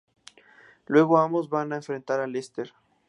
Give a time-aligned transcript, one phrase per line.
[0.87, 2.73] Luego ambos van a enfrentar a Lester.